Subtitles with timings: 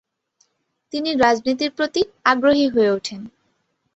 [0.93, 2.01] তিনি রাজনীতির প্রতি
[2.25, 3.21] আগ্রহী হয়ে উঠেন।